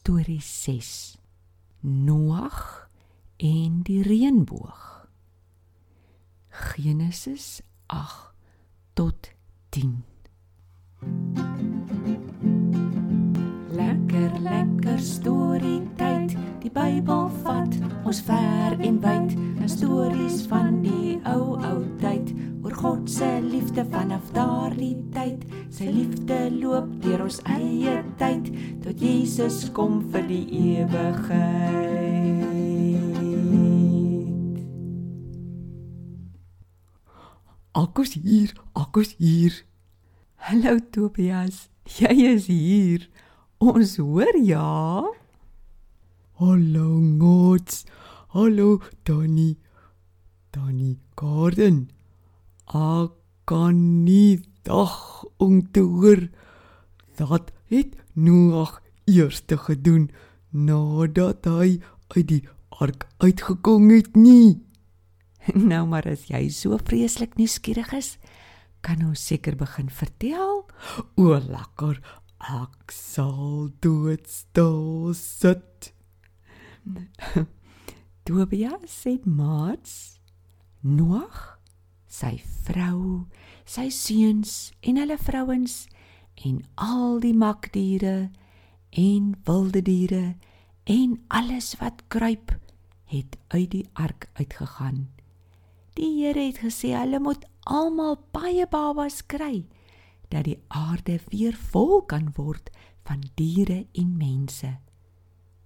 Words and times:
Storie 0.00 0.40
6. 0.40 1.18
Noag 1.80 2.88
en 3.36 3.82
die 3.82 4.02
reënboog. 4.02 5.08
Genesis 6.48 7.60
8 7.86 8.32
tot 8.92 9.28
10. 9.68 10.04
Lekker 13.68 14.40
lekker 14.40 14.98
storie 14.98 15.82
tyd. 16.00 16.32
Die 16.64 16.72
Bybel 16.72 17.28
vat 17.44 17.76
ons 18.04 18.22
ver 18.24 18.80
en 18.80 19.00
wyd. 19.04 19.36
'n 19.36 19.68
Stories 19.68 20.46
van 20.48 20.80
die 20.80 21.20
ou 21.28 21.60
ou 21.60 21.84
tyd 22.00 22.29
God 22.80 23.10
se 23.10 23.40
liefde 23.40 23.84
vanaf 23.92 24.30
daardie 24.32 24.96
tyd. 25.12 25.42
Sy 25.68 25.84
liefde 25.92 26.48
loop 26.54 26.86
deur 27.04 27.26
ons 27.26 27.36
eie 27.52 27.98
tyd 28.16 28.48
tot 28.80 28.96
Jesus 29.04 29.66
kom 29.76 29.98
vir 30.14 30.24
die 30.30 30.46
ewigheid. 30.78 32.40
Akkus 37.76 38.16
hier, 38.16 38.56
akkus 38.72 39.12
hier. 39.20 39.60
Hallo 40.48 40.80
Tobias, 40.80 41.68
jy 41.84 42.16
is 42.32 42.48
hier. 42.48 43.04
Ons 43.60 44.00
hoor 44.00 44.40
ja. 44.40 45.04
Hallo 46.40 46.88
Ngots. 46.96 47.84
Hallo 48.32 48.80
Tannie. 49.04 49.60
Tannie 50.48 50.96
Gordon. 51.12 51.90
Ek 52.70 53.16
kan 53.50 54.04
nie 54.04 54.38
dag 54.62 55.24
om 55.42 55.62
te 55.74 55.82
hoor 55.82 56.28
dat 57.18 57.50
het 57.70 57.96
Noag 58.14 58.80
eers 59.10 59.42
gedoen 59.46 60.10
nadat 60.50 61.46
hy 61.46 61.80
uit 62.14 62.26
die 62.28 62.42
ark 62.68 63.06
uitgekom 63.18 63.90
het 63.90 64.16
nie. 64.16 64.62
Nou 65.70 65.86
maar 65.88 66.06
as 66.06 66.28
jy 66.28 66.48
so 66.52 66.76
vreeslik 66.78 67.36
nuuskierig 67.40 67.92
is, 67.96 68.18
kan 68.84 69.02
ons 69.06 69.22
seker 69.26 69.56
begin 69.56 69.88
vertel. 69.90 70.66
O 71.16 71.38
lekker. 71.38 72.00
Ek 72.40 72.92
sal 72.92 73.70
doodstil 73.84 75.12
sit. 75.16 75.92
Tobias 78.24 79.02
het 79.04 79.26
maats 79.26 80.20
Noag, 80.80 81.59
sy 82.10 82.40
vrou, 82.66 83.26
sy 83.64 83.86
seuns 83.94 84.72
en 84.82 84.98
hulle 84.98 85.16
vrouens 85.22 85.84
en 86.44 86.60
al 86.74 87.20
die 87.22 87.34
makdiere 87.36 88.30
en 88.90 89.34
wilde 89.46 89.82
diere 89.86 90.24
en 90.90 91.14
alles 91.28 91.76
wat 91.78 92.02
kruip 92.10 92.56
het 93.10 93.38
uit 93.54 93.70
die 93.70 93.86
ark 93.94 94.28
uitgegaan. 94.34 95.08
Die 95.94 96.10
Here 96.22 96.42
het 96.48 96.60
gesê 96.64 96.94
hulle 96.96 97.20
moet 97.22 97.44
almal 97.66 98.18
baie 98.34 98.66
babas 98.70 99.20
kry 99.26 99.66
dat 100.30 100.46
die 100.46 100.58
aarde 100.68 101.18
weer 101.30 101.56
vol 101.72 102.02
kan 102.10 102.30
word 102.36 102.70
van 103.06 103.22
diere 103.38 103.84
en 103.98 104.14
mense. 104.18 104.70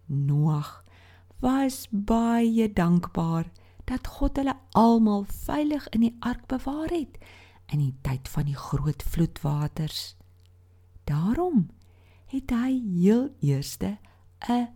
Noag 0.06 0.82
was 1.40 1.86
baie 1.90 2.68
dankbaar 2.72 3.50
dat 3.84 4.06
God 4.06 4.36
hulle 4.36 4.56
almal 4.70 5.24
veilig 5.28 5.88
in 5.88 6.00
die 6.00 6.16
ark 6.20 6.46
bewaar 6.46 6.90
het 6.90 7.18
in 7.72 7.80
die 7.80 7.94
tyd 8.04 8.28
van 8.28 8.44
die 8.44 8.56
groot 8.56 9.02
vloedwaters. 9.02 10.16
Daarom 11.08 11.68
het 12.32 12.50
hy 12.50 12.72
heel 13.00 13.28
eerste 13.40 13.98
'n 14.48 14.68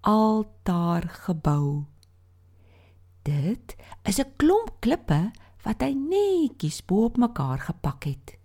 altaar 0.00 1.08
gebou. 1.08 1.84
Dit 3.22 3.76
is 4.02 4.18
'n 4.18 4.32
klomp 4.36 4.76
klippe 4.80 5.30
wat 5.62 5.80
hy 5.80 5.92
netjies 5.92 6.84
bo-op 6.84 7.16
mekaar 7.16 7.58
gepak 7.58 8.04
het. 8.04 8.38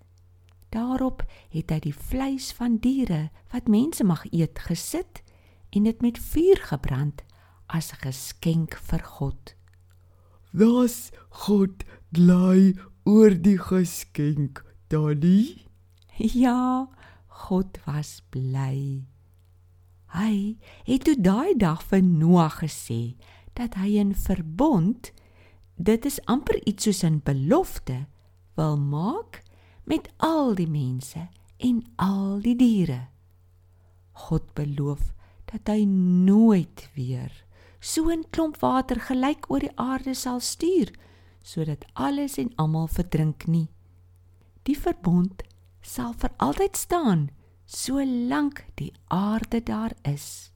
Daarop 0.69 1.23
het 1.49 1.69
hy 1.69 1.79
die 1.79 1.95
vleis 1.95 2.51
van 2.53 2.77
diere 2.77 3.29
wat 3.51 3.67
mense 3.67 4.03
mag 4.03 4.25
eet 4.31 4.59
gesit 4.59 5.23
en 5.69 5.83
dit 5.83 6.01
met 6.01 6.19
vuur 6.19 6.57
gebrand 6.57 7.23
as 7.67 7.91
'n 7.91 8.01
geskenk 8.07 8.75
vir 8.75 9.03
God. 9.03 9.58
Das 10.51 11.11
God 11.45 11.85
bly 12.09 12.73
oor 13.05 13.35
die 13.37 13.57
geskenk, 13.57 14.63
Daddy. 14.89 15.65
Ja, 16.17 16.89
God 17.27 17.77
was 17.85 18.21
bly. 18.33 19.05
Hy 20.09 20.57
het 20.89 21.05
toe 21.05 21.13
daai 21.21 21.53
dag 21.53 21.83
vir 21.85 22.01
Noag 22.01 22.63
gesê 22.63 23.15
dat 23.53 23.77
hy 23.77 24.01
'n 24.01 24.15
verbond, 24.15 25.11
dit 25.77 26.05
is 26.05 26.19
amper 26.25 26.57
iets 26.65 26.83
soos 26.83 27.03
'n 27.03 27.21
belofte, 27.23 28.07
wil 28.55 28.77
maak 28.77 29.43
met 29.85 30.09
al 30.17 30.55
die 30.55 30.67
mense 30.67 31.29
en 31.57 31.83
al 31.95 32.41
die 32.41 32.55
diere. 32.55 33.07
God 34.11 34.53
beloof 34.53 35.13
dat 35.45 35.67
hy 35.67 35.85
nooit 35.85 36.89
weer 36.95 37.31
so 37.79 38.09
'n 38.09 38.23
klomp 38.29 38.59
water 38.61 38.99
gelyk 38.99 39.49
oor 39.49 39.59
die 39.59 39.77
aarde 39.77 40.13
sal 40.13 40.39
stuur 40.39 40.91
sodat 41.41 41.85
alles 41.93 42.37
en 42.37 42.51
almal 42.55 42.87
verdrink 42.87 43.47
nie. 43.47 43.69
Die 44.63 44.77
verbond 44.77 45.43
sal 45.81 46.13
vir 46.13 46.31
altyd 46.37 46.77
staan 46.77 47.29
solank 47.65 48.65
die 48.75 48.93
aarde 49.07 49.63
daar 49.63 49.93
is. 50.03 50.51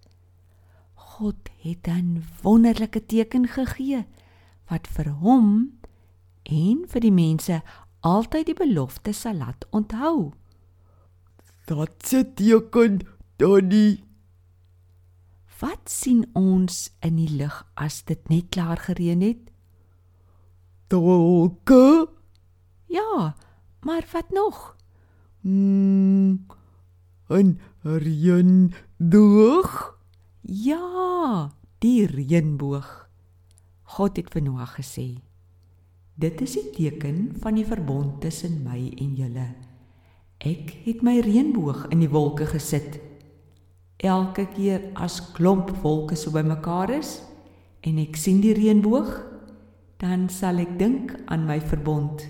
God 0.93 1.49
het 1.61 1.87
'n 1.87 2.23
wonderlike 2.41 3.05
teken 3.05 3.47
gegee 3.47 4.05
wat 4.69 4.87
vir 4.87 5.09
hom 5.09 5.79
en 6.43 6.85
vir 6.87 7.01
die 7.01 7.11
mense 7.11 7.61
altyd 8.01 8.45
die 8.45 8.59
belofte 8.65 9.13
sal 9.13 9.35
laat 9.35 9.65
onthou. 9.71 10.33
Dat 11.65 11.91
se 12.05 12.33
teken, 12.33 12.99
Daddy. 13.37 14.03
Wat 15.63 15.87
sien 15.87 16.25
ons 16.35 16.89
in 17.07 17.15
die 17.15 17.29
lug 17.39 17.61
as 17.79 18.01
dit 18.03 18.19
net 18.27 18.49
klaar 18.51 18.81
gereën 18.83 19.21
het? 19.23 19.43
Dolke? 20.91 22.09
Ja, 22.91 23.35
maar 23.87 24.03
wat 24.11 24.29
nog? 24.35 24.75
Mm, 25.41 26.43
'n 27.29 27.59
reënboog? 27.83 29.71
Ja, 30.41 31.51
die 31.79 32.05
reënboog. 32.11 33.09
God 33.83 34.17
het 34.17 34.29
vir 34.33 34.41
Noag 34.41 34.75
gesê: 34.75 35.23
Dit 36.15 36.41
is 36.41 36.53
die 36.53 36.69
teken 36.75 37.35
van 37.39 37.55
die 37.55 37.65
verbond 37.65 38.21
tussen 38.21 38.63
my 38.63 38.91
en 38.97 39.15
julle. 39.15 39.55
Ek 40.37 40.75
het 40.83 41.01
my 41.01 41.19
reënboog 41.19 41.87
in 41.87 41.99
die 41.99 42.09
wolke 42.09 42.45
gesit 42.45 43.12
elke 44.03 44.45
keer 44.51 44.91
as 44.99 45.21
klomp 45.33 45.71
wolke 45.83 46.15
so 46.19 46.31
bymekaar 46.35 46.91
is 46.91 47.21
en 47.87 47.99
ek 48.03 48.17
sien 48.19 48.41
die 48.43 48.53
reënboog, 48.55 49.11
dan 50.03 50.27
sal 50.31 50.59
ek 50.59 50.75
dink 50.79 51.13
aan 51.31 51.45
my 51.47 51.59
verbond, 51.63 52.23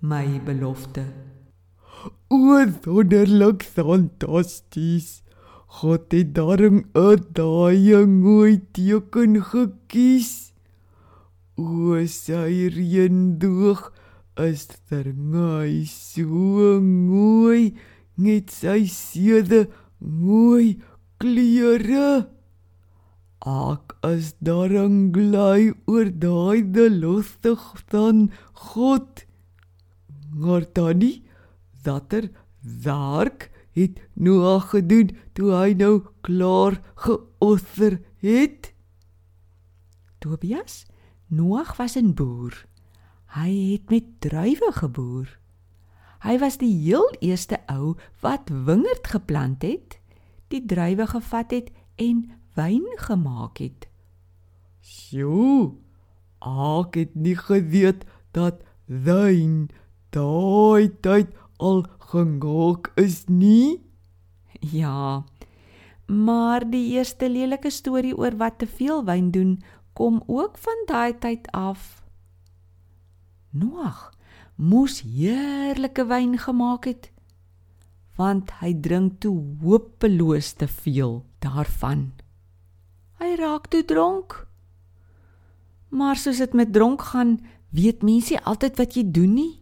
my 0.00 0.38
belofte. 0.46 1.04
O, 2.30 2.62
wonderlik, 2.84 3.64
fantasties. 3.66 5.22
God 5.78 6.12
het 6.14 6.34
daarom 6.34 6.84
'n 6.94 7.24
daai 7.34 8.06
mooi 8.06 8.60
teken 8.72 9.42
gekies. 9.42 10.52
O, 11.58 11.98
sy 12.06 12.70
reënboog 12.70 13.90
is 14.38 14.68
vermy 14.88 15.84
so 15.84 16.78
mooi, 16.80 17.74
net 18.16 18.50
sy 18.50 18.86
sede 18.86 19.66
mooi 19.98 20.78
klere. 21.18 22.28
Ek 23.46 23.94
is 24.06 24.34
daarom 24.42 25.10
bly 25.14 25.72
oor 25.90 26.10
daai 26.10 26.62
lustig 26.90 27.62
van 27.90 28.30
God. 28.70 29.24
Maar 30.34 30.66
tannie, 30.72 31.22
dater 31.82 32.30
werk 32.62 33.50
het 33.78 34.00
Noag 34.14 34.70
gedoen 34.74 35.14
toe 35.34 35.52
hy 35.54 35.74
nou 35.78 36.02
klaar 36.26 36.80
geoffer 36.94 38.00
het. 38.22 38.72
Tobias, 40.18 40.86
Noag 41.28 41.76
was 41.76 41.96
'n 41.96 42.14
boer. 42.14 42.66
Hy 43.34 43.72
het 43.72 43.90
met 43.90 44.20
druiwe 44.20 44.72
geboer. 44.72 45.38
Hy 46.22 46.38
was 46.38 46.58
die 46.58 46.74
heel 46.74 47.14
eerste 47.20 47.58
ou 47.66 47.96
wat 48.20 48.48
wingerd 48.48 49.06
geplant 49.06 49.62
het 49.62 49.97
die 50.52 50.64
druiwe 50.66 51.06
gevat 51.06 51.50
het 51.50 51.70
en 51.96 52.24
wyn 52.54 52.86
gemaak 52.96 53.58
het. 53.58 53.88
Sjoe, 54.80 55.74
ek 56.40 56.96
het 56.96 57.14
nie 57.14 57.36
geweet 57.36 58.04
dat 58.36 58.62
wyn 58.86 59.68
daai 60.14 60.88
tyd 61.04 61.34
al 61.58 61.84
gemaak 62.10 62.92
is 62.96 63.24
nie. 63.26 63.80
Ja. 64.60 65.24
Maar 66.06 66.64
die 66.70 66.96
eerste 66.96 67.28
lelike 67.30 67.70
storie 67.70 68.16
oor 68.16 68.36
wat 68.36 68.58
te 68.58 68.66
veel 68.66 69.04
wyn 69.04 69.30
doen, 69.30 69.58
kom 69.92 70.22
ook 70.26 70.58
van 70.58 70.84
daai 70.86 71.18
tyd 71.18 71.50
af. 71.52 72.02
Noag 73.50 74.08
moes 74.56 75.02
heerlike 75.02 76.06
wyn 76.06 76.38
gemaak 76.38 76.84
het 76.84 77.10
want 78.18 78.50
hy 78.58 78.72
drink 78.74 79.20
toe 79.22 79.36
hopeloos 79.62 80.52
te 80.58 80.66
veel 80.66 81.22
daarvan. 81.44 82.10
Hy 83.22 83.34
raak 83.38 83.70
toe 83.70 83.84
dronk. 83.86 84.34
Maar 85.94 86.18
soos 86.18 86.42
dit 86.42 86.54
met 86.58 86.72
dronk 86.74 87.02
gaan, 87.14 87.38
weet 87.70 88.02
mense 88.02 88.38
altyd 88.42 88.76
wat 88.78 88.98
jy 88.98 89.04
doen 89.06 89.34
nie. 89.38 89.54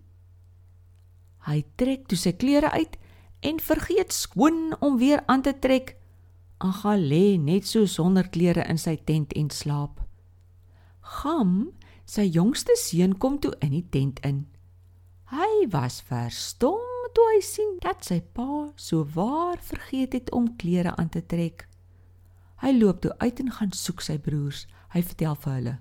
Hy 1.46 1.62
trek 1.78 2.08
toe 2.10 2.18
sy 2.18 2.32
klere 2.34 2.72
uit 2.72 2.96
en 3.46 3.60
vergeet 3.62 4.12
skoon 4.12 4.74
om 4.80 4.98
weer 4.98 5.22
aan 5.30 5.44
te 5.44 5.54
trek. 5.54 5.94
En 6.64 6.72
gaan 6.80 7.04
lê 7.04 7.36
net 7.38 7.68
so 7.68 7.86
sonder 7.86 8.28
klere 8.32 8.64
in 8.66 8.80
sy 8.80 8.96
tent 8.96 9.36
en 9.36 9.52
slaap. 9.52 10.00
Gam, 11.20 11.76
sy 12.08 12.24
jongste 12.24 12.74
seun 12.80 13.14
kom 13.20 13.38
toe 13.38 13.52
in 13.60 13.76
die 13.76 13.86
tent 13.92 14.24
in. 14.26 14.46
Hy 15.30 15.68
was 15.70 16.00
verstom 16.06 16.95
toe 17.16 17.24
hy 17.32 17.38
sien 17.40 17.78
dat 17.80 18.04
sy 18.04 18.18
pa 18.36 18.68
so 18.76 19.06
waar 19.14 19.56
vergeet 19.64 20.12
het 20.12 20.32
om 20.36 20.50
klere 20.60 20.92
aan 21.00 21.08
te 21.08 21.22
trek. 21.24 21.64
Hy 22.60 22.74
loop 22.76 23.00
toe 23.04 23.14
uit 23.22 23.40
en 23.40 23.54
gaan 23.56 23.72
soek 23.72 24.04
sy 24.04 24.18
broers. 24.20 24.66
Hy 24.92 25.00
vertel 25.00 25.38
vir 25.40 25.54
hulle: 25.54 25.74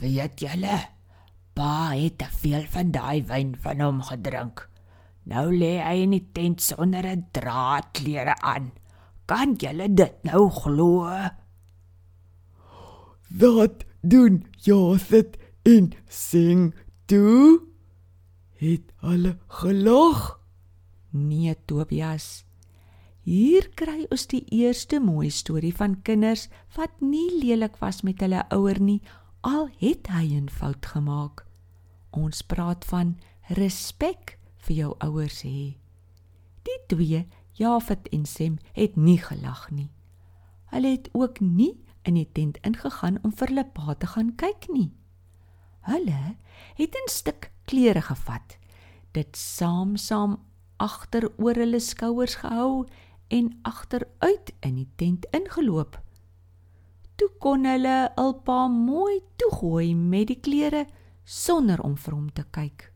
"Weet 0.00 0.40
julle, 0.40 0.78
pa 1.52 1.92
het 1.92 2.18
te 2.22 2.30
veel 2.40 2.64
van 2.72 2.92
daai 2.96 3.20
wyn 3.28 3.52
van 3.60 3.84
hom 3.84 4.00
gedrink. 4.08 4.64
Nou 5.28 5.52
lê 5.52 5.74
hy 5.84 5.96
in 6.06 6.16
die 6.16 6.24
tent 6.32 6.64
sonder 6.64 7.04
'n 7.04 7.28
draad 7.32 7.92
klere 7.92 8.40
aan. 8.40 8.72
Kan 9.26 9.56
julle 9.60 9.92
dit 9.92 10.24
nou 10.24 10.48
glo?" 10.48 11.04
"Dat 13.28 13.84
doen 14.00 14.46
Josef 14.64 15.36
in 15.62 15.92
sing 16.08 16.72
toe." 17.06 17.67
Het 18.58 18.92
hulle 19.06 19.36
gelag? 19.46 20.40
Nee, 21.10 21.54
Tobias. 21.64 22.42
Hier 23.22 23.68
kry 23.78 24.08
ons 24.10 24.24
die 24.26 24.40
eerste 24.50 24.98
mooi 24.98 25.28
storie 25.30 25.70
van 25.76 25.94
kinders 26.02 26.48
wat 26.74 26.96
nie 26.98 27.28
lelik 27.38 27.76
was 27.78 28.00
met 28.02 28.18
hulle 28.24 28.40
ouer 28.56 28.80
nie, 28.82 28.98
al 29.46 29.68
het 29.78 30.10
hy 30.10 30.34
'n 30.40 30.48
fout 30.50 30.86
gemaak. 30.86 31.46
Ons 32.10 32.42
praat 32.42 32.84
van 32.84 33.14
respek 33.54 34.38
vir 34.66 34.76
jou 34.76 34.94
ouers 34.98 35.42
hê. 35.42 35.76
Die 36.66 36.80
twee, 36.88 37.28
Jafet 37.52 38.08
en 38.08 38.26
Sem, 38.26 38.58
het 38.72 38.96
nie 38.96 39.18
gelag 39.18 39.70
nie. 39.70 39.90
Hulle 40.64 40.88
het 40.88 41.08
ook 41.12 41.40
nie 41.40 41.78
in 42.02 42.14
die 42.14 42.28
tent 42.32 42.58
ingegaan 42.62 43.18
om 43.22 43.32
vir 43.32 43.48
hulle 43.48 43.64
pa 43.64 43.94
te 43.94 44.06
gaan 44.06 44.34
kyk 44.34 44.66
nie. 44.68 44.90
Hulle 45.80 46.36
het 46.74 46.94
'n 46.94 47.08
stuk 47.08 47.52
klere 47.68 48.02
gevat, 48.04 48.56
dit 49.12 49.36
saam-saam 49.36 50.38
agter 50.78 51.28
oor 51.36 51.58
hulle 51.58 51.80
skouers 51.82 52.38
gehou 52.42 52.86
en 53.34 53.50
agteruit 53.68 54.52
in 54.64 54.78
die 54.80 54.88
tent 54.96 55.26
ingeloop. 55.36 55.98
Toe 57.18 57.28
kon 57.42 57.66
hulle 57.66 57.96
alpa 58.16 58.66
mooi 58.70 59.18
toegooi 59.40 59.94
met 59.94 60.30
die 60.30 60.38
klere 60.40 60.86
sonder 61.28 61.82
om 61.84 61.96
vir 61.98 62.14
hom 62.14 62.28
te 62.32 62.44
kyk. 62.54 62.86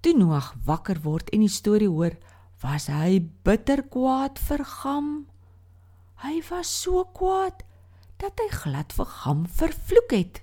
Toe 0.00 0.14
Noag 0.16 0.54
wakker 0.64 1.02
word 1.04 1.28
en 1.34 1.42
die 1.44 1.52
storie 1.52 1.90
hoor, 1.90 2.14
was 2.62 2.86
hy 2.92 3.18
bitter 3.44 3.82
kwaad 3.92 4.38
vir 4.40 4.62
Gam. 4.64 5.10
Hy 6.24 6.40
was 6.48 6.70
so 6.72 7.04
kwaad 7.16 7.64
dat 8.20 8.40
hy 8.40 8.48
glad 8.54 8.94
vir 8.96 9.08
Gam 9.18 9.44
vervloek 9.60 10.14
het. 10.14 10.40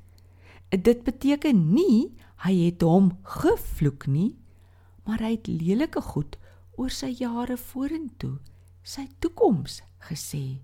Dit 0.69 1.05
beteken 1.07 1.71
nie 1.73 2.13
hy 2.45 2.53
het 2.67 2.83
hom 2.85 3.13
gevloek 3.23 4.07
nie, 4.11 4.35
maar 5.07 5.23
hy 5.23 5.33
het 5.37 5.47
lelike 5.49 6.01
goed 6.13 6.37
oor 6.77 6.93
sy 6.93 7.09
jare 7.17 7.57
vorentoe, 7.57 8.37
sy 8.83 9.07
toekoms 9.23 9.81
gesê. 10.09 10.59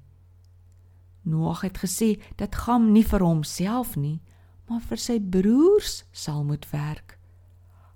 Noag 1.24 1.64
het 1.64 1.80
gesê 1.80 2.18
dat 2.38 2.56
Gam 2.66 2.92
nie 2.92 3.06
vir 3.08 3.24
homself 3.24 3.96
nie, 3.96 4.20
maar 4.68 4.84
vir 4.84 5.00
sy 5.00 5.18
broers 5.20 6.04
sal 6.12 6.44
moet 6.44 6.68
werk. 6.72 7.18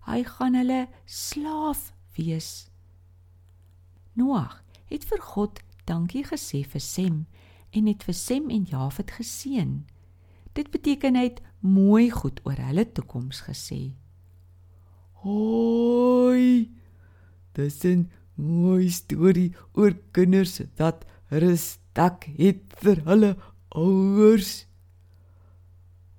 Hy 0.07 0.23
gaan 0.23 0.55
hulle 0.55 0.85
slaaf 1.05 1.91
wees. 2.15 2.69
Noag 4.15 4.61
het 4.87 5.03
vir 5.09 5.21
God 5.21 5.59
dankie 5.85 6.23
gesê 6.23 6.63
vir 6.63 6.81
Sem 6.83 7.17
en 7.75 7.89
het 7.91 8.03
vir 8.07 8.15
Sem 8.15 8.49
en 8.49 8.63
Jafet 8.65 9.11
geseën. 9.19 9.83
Dit 10.55 10.71
beteken 10.71 11.19
hy 11.19 11.27
het 11.27 11.43
mooi 11.59 12.09
goed 12.11 12.39
oor 12.45 12.59
hulle 12.69 12.85
toekoms 12.91 13.41
gesê. 13.47 13.93
Hoi. 15.23 16.71
Dis 17.53 17.83
'n 17.83 18.09
mooi 18.35 18.89
storie 18.89 19.55
oor 19.73 19.93
kinders 20.11 20.61
wat 20.77 21.05
respek 21.29 22.29
het 22.37 22.61
vir 22.81 23.01
hulle 23.05 23.35
ouers. 23.69 24.67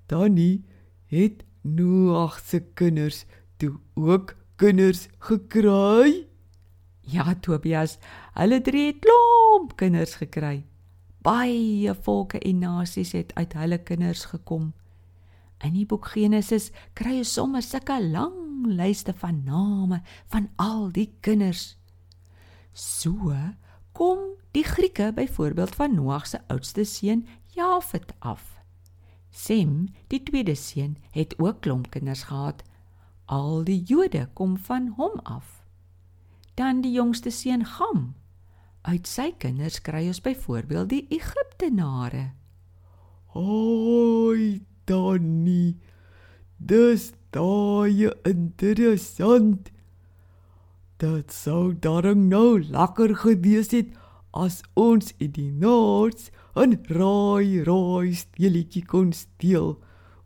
Danny 0.07 0.63
het 1.07 1.43
Noag 1.61 2.39
se 2.39 2.59
kinders 2.73 3.25
toe 3.57 3.79
ook 3.95 4.35
kinders 4.55 5.07
gekry. 5.19 6.27
Ja, 7.01 7.35
Tobias, 7.35 7.97
hulle 8.33 8.61
drie 8.61 8.85
het 8.93 9.01
klomp 9.03 9.75
kinders 9.75 10.15
gekry. 10.21 10.63
Baie 11.21 11.93
volke 12.05 12.39
en 12.39 12.59
nasies 12.63 13.11
het 13.11 13.33
uit 13.35 13.53
hulle 13.53 13.79
kinders 13.83 14.25
gekom. 14.31 14.71
In 15.63 15.75
die 15.75 15.85
boek 15.85 16.07
Genesis 16.13 16.69
kry 16.95 17.17
jy 17.19 17.25
sommer 17.27 17.63
sulke 17.65 17.97
lang 17.99 18.65
lyste 18.67 19.13
van 19.13 19.43
name 19.43 20.01
van 20.31 20.49
al 20.55 20.89
die 20.95 21.09
kinders. 21.25 21.75
So 22.73 23.35
kom 23.91 24.19
die 24.55 24.63
Grieke 24.63 25.11
byvoorbeeld 25.15 25.75
van 25.75 25.95
Noag 25.95 26.27
se 26.27 26.39
oudste 26.47 26.85
seun 26.85 27.27
Jafet 27.55 28.13
af. 28.19 28.55
Sem, 29.29 29.89
die 30.07 30.23
tweede 30.23 30.55
seun, 30.55 30.97
het 31.11 31.35
ook 31.39 31.61
klomp 31.61 31.89
kinders 31.91 32.23
gehad. 32.31 32.63
Al 33.25 33.63
die 33.63 33.83
Jode 33.83 34.29
kom 34.33 34.57
van 34.57 34.93
hom 34.97 35.19
af. 35.23 35.59
Dan 36.55 36.81
die 36.81 36.91
jongste 36.91 37.29
seun 37.29 37.65
Gam. 37.65 38.15
Uit 38.81 39.07
sy 39.07 39.31
kinders 39.37 39.81
kry 39.83 40.07
ons 40.07 40.21
byvoorbeeld 40.23 40.89
die 40.89 41.05
Egiptenare. 41.13 42.31
Hoi, 43.35 44.65
Donnie. 44.89 45.77
Dis 46.57 47.11
daai 47.31 48.09
interessant. 48.25 49.69
Dit 50.99 51.31
sou 51.31 51.73
darm 51.85 52.25
nou 52.31 52.57
lekker 52.59 53.13
gewees 53.21 53.69
het 53.75 53.93
as 54.33 54.59
ons 54.73 55.13
in 55.21 55.31
die 55.37 55.51
noord 55.51 56.31
'n 56.57 56.73
raai 56.97 57.61
raai 57.69 58.13
steeletjie 58.21 58.85
kon 58.91 59.13
steel 59.13 59.69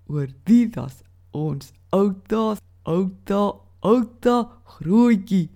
oor 0.08 0.28
wie 0.46 0.66
das 0.76 1.04
ons 1.32 1.72
outa 1.92 2.58
outa 2.96 3.44
outa 3.92 4.38
grootjie 4.76 5.50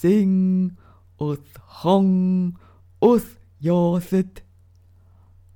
sing 0.00 0.76
ons 1.18 1.60
hang 1.82 2.56
ons 3.00 3.26
ja 3.60 3.80
sit 4.10 4.43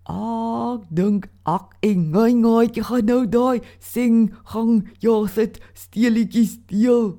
Ag, 0.09 0.87
dink 0.89 1.27
ek 1.45 1.75
en 1.85 2.05
ngai 2.15 2.71
jy 2.73 2.83
gaan 2.89 3.09
nou 3.11 3.23
daai 3.29 3.61
sing 3.85 4.31
gang 4.53 4.87
ja 5.05 5.17
sit 5.29 5.59
steelietjies 5.77 6.55
steel. 6.57 7.19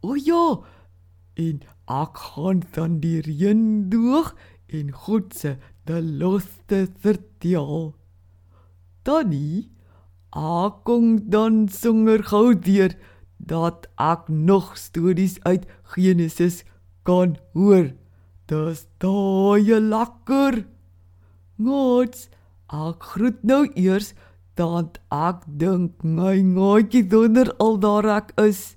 O 0.00 0.16
ja. 0.16 0.64
En 1.36 1.60
ek 1.92 2.16
gaan 2.32 2.62
dan 2.72 2.96
die 3.02 3.20
reën 3.20 3.90
doog 3.92 4.32
en 4.72 4.92
God 5.04 5.34
se 5.36 5.58
die 5.84 6.00
loste 6.00 6.86
vertel. 7.04 7.92
Danny, 9.04 9.68
ek 10.32 10.80
kom 10.88 11.18
dan 11.30 11.66
sonder 11.68 12.24
gou 12.32 12.54
deur 12.56 12.96
dat 13.36 13.84
ek 14.00 14.32
nog 14.32 14.72
stories 14.80 15.36
uit 15.44 15.68
Genesis 15.92 16.64
kan 17.04 17.36
hoor. 17.52 17.92
Dis 18.48 18.86
daai 19.02 19.76
lekker. 19.76 20.64
Gods, 21.56 22.28
ek 22.68 23.04
groet 23.14 23.38
nou 23.46 23.64
eers 23.72 24.12
dat 24.56 24.98
ek 25.12 25.44
dink 25.60 26.04
my 26.04 26.36
ngaatjie 26.44 27.04
donder 27.08 27.48
al 27.62 27.78
daar 27.80 28.08
ek 28.16 28.32
is. 28.40 28.76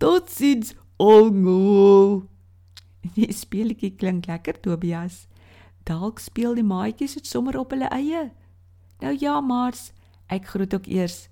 Totsiens, 0.00 0.74
ongo. 1.00 2.28
Die 3.16 3.32
speletjie 3.32 3.92
klink 3.96 4.28
lekker, 4.28 4.60
Tobias. 4.60 5.26
Dalk 5.88 6.20
speel 6.22 6.54
die 6.60 6.66
maatjies 6.66 7.16
dit 7.18 7.26
sommer 7.26 7.58
op 7.58 7.72
hulle 7.74 7.88
eie. 7.90 8.30
Nou 9.02 9.12
ja, 9.18 9.40
maats, 9.40 9.90
ek 10.30 10.52
groet 10.52 10.74
ook 10.76 10.86
eers. 10.86 11.26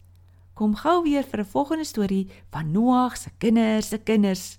Kom 0.59 0.75
gou 0.77 1.03
weer 1.05 1.25
vir 1.25 1.41
'n 1.41 1.53
volgende 1.53 1.85
storie 1.85 2.29
van 2.51 2.73
Noag 2.73 3.17
se 3.17 3.31
kinders 3.39 3.89
se 3.89 3.99
kinders. 3.99 4.59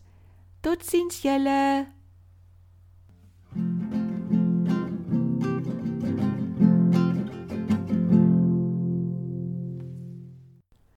Totsiens 0.62 1.22
julle. 1.22 1.88